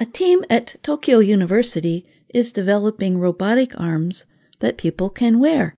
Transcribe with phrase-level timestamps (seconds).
[0.00, 4.26] A team at Tokyo University is developing robotic arms
[4.60, 5.74] that people can wear.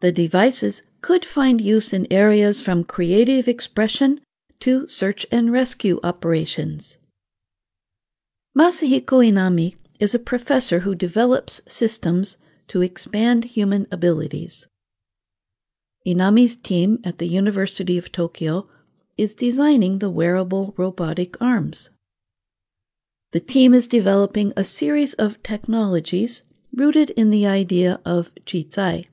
[0.00, 4.20] The devices could find use in areas from creative expression
[4.60, 6.98] to search and rescue operations.
[8.56, 14.66] Masahiko Inami is a professor who develops systems to expand human abilities.
[16.06, 18.66] Inami's team at the University of Tokyo
[19.18, 21.90] is designing the wearable robotic arms.
[23.32, 29.06] The team is developing a series of technologies rooted in the idea of Jizai.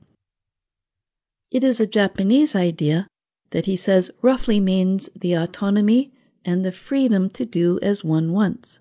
[1.50, 3.08] It is a Japanese idea
[3.50, 6.12] that he says roughly means the autonomy
[6.44, 8.80] and the freedom to do as one wants.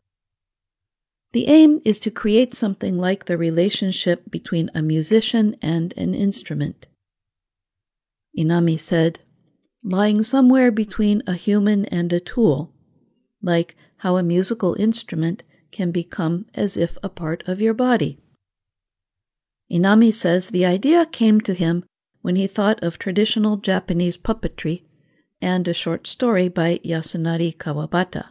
[1.34, 6.88] The aim is to create something like the relationship between a musician and an instrument.
[8.38, 9.20] Inami said,
[9.84, 12.72] lying somewhere between a human and a tool,
[13.46, 18.20] like how a musical instrument can become as if a part of your body.
[19.72, 21.86] Inami says the idea came to him
[22.22, 24.84] when he thought of traditional Japanese puppetry
[25.42, 28.30] and a short story by Yasunari Kawabata.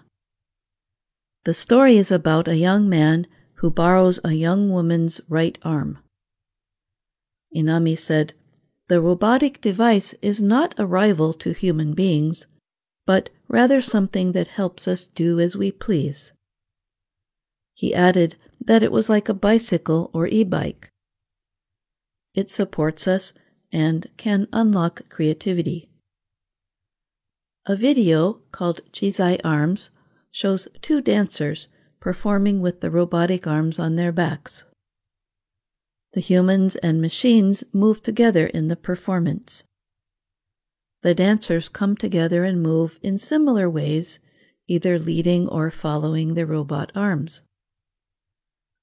[1.44, 5.98] The story is about a young man who borrows a young woman's right arm.
[7.54, 8.32] Inami said,
[8.88, 12.46] The robotic device is not a rival to human beings,
[13.06, 16.32] but rather something that helps us do as we please.
[17.74, 20.90] He added that it was like a bicycle or e bike.
[22.34, 23.32] It supports us
[23.72, 25.90] and can unlock creativity.
[27.66, 29.90] A video called Jizai Arms
[30.30, 31.68] shows two dancers
[32.00, 34.64] performing with the robotic arms on their backs.
[36.12, 39.64] The humans and machines move together in the performance.
[41.04, 44.20] The dancers come together and move in similar ways,
[44.66, 47.42] either leading or following the robot arms.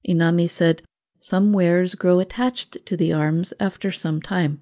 [0.08, 0.82] Inami said
[1.18, 4.60] some wares grow attached to the arms after some time.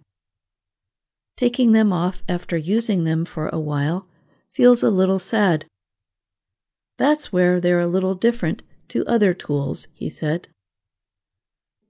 [1.36, 4.08] Taking them off after using them for a while
[4.48, 5.66] feels a little sad.
[6.96, 10.48] That's where they're a little different to other tools, he said.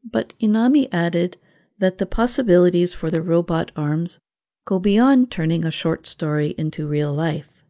[0.02, 1.36] But Inami added
[1.78, 4.18] that the possibilities for the robot arms
[4.70, 7.64] go beyond turning a short story into real life.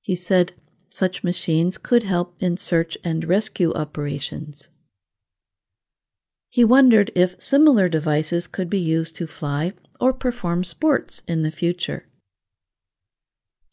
[0.00, 0.54] He said
[0.88, 4.70] such machines could help in search and rescue operations.
[6.48, 11.50] He wondered if similar devices could be used to fly or perform sports in the
[11.50, 12.08] future.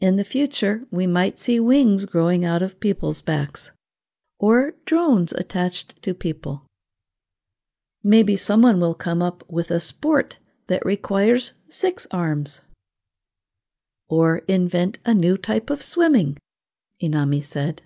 [0.02, 3.72] In the future, we might see wings growing out of people's backs,
[4.38, 6.66] or drones attached to people.
[8.04, 12.62] Maybe someone will come up with a sport that requires six arms.
[14.08, 16.38] Or invent a new type of swimming,
[17.02, 17.82] Inami said.